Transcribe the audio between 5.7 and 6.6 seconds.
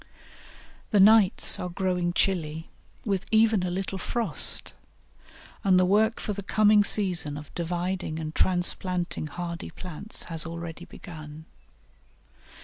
the work for the